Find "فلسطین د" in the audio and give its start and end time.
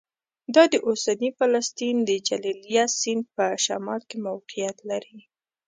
1.39-2.11